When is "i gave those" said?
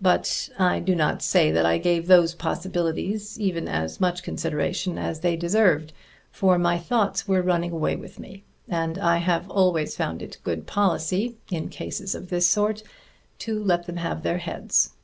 1.66-2.34